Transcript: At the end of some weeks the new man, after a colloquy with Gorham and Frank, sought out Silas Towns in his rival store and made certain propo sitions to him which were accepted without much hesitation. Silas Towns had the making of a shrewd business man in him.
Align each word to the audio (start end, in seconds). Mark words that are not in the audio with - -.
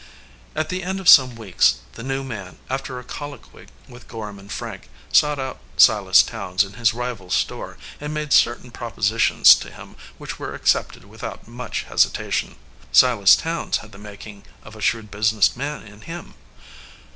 At 0.55 0.69
the 0.69 0.81
end 0.81 0.99
of 0.99 1.07
some 1.07 1.35
weeks 1.35 1.75
the 1.93 2.01
new 2.01 2.23
man, 2.23 2.57
after 2.71 2.97
a 2.97 3.03
colloquy 3.03 3.67
with 3.87 4.07
Gorham 4.07 4.39
and 4.39 4.51
Frank, 4.51 4.89
sought 5.13 5.37
out 5.37 5.59
Silas 5.77 6.23
Towns 6.23 6.63
in 6.63 6.73
his 6.73 6.95
rival 6.95 7.29
store 7.29 7.77
and 7.99 8.11
made 8.11 8.33
certain 8.33 8.71
propo 8.71 8.97
sitions 9.03 9.53
to 9.59 9.69
him 9.71 9.95
which 10.17 10.39
were 10.39 10.55
accepted 10.55 11.05
without 11.05 11.47
much 11.47 11.83
hesitation. 11.83 12.55
Silas 12.91 13.35
Towns 13.35 13.77
had 13.77 13.91
the 13.91 13.99
making 13.99 14.41
of 14.63 14.75
a 14.75 14.81
shrewd 14.81 15.11
business 15.11 15.55
man 15.55 15.83
in 15.83 16.01
him. 16.01 16.33